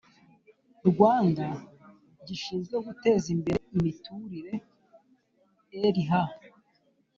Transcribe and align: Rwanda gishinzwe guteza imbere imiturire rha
Rwanda 0.89 1.45
gishinzwe 2.27 2.75
guteza 2.85 3.27
imbere 3.35 3.61
imiturire 3.77 4.53
rha 5.97 6.23